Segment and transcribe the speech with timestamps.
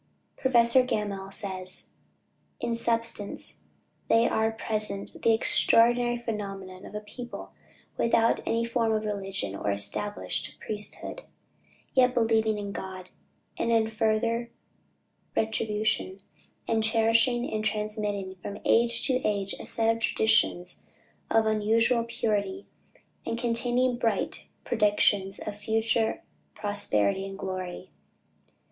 [0.35, 1.85] Professor Gammell says,
[2.59, 3.61] in substance,
[4.09, 7.51] that they present the extraordinary phenomenon of a people
[7.97, 11.21] without any form of religion or established priesthood,
[11.93, 13.11] yet believing in God,
[13.59, 14.49] and in future
[15.35, 16.19] retribution,
[16.67, 20.81] and cherishing and transmitting from age to age a set of traditions
[21.29, 22.65] of unusual purity,
[23.23, 26.23] and containing bright predictions of future
[26.55, 27.91] prosperity and glory.